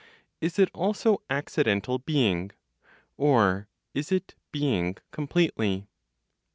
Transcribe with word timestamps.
Is 0.39 0.57
it 0.57 0.71
also 0.73 1.21
accidental 1.29 1.99
"being?" 1.99 2.49
Or 3.17 3.67
is 3.93 4.11
it 4.11 4.33
being 4.51 4.97
completely? 5.11 5.85